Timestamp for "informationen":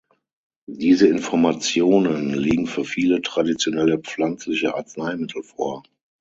1.07-2.33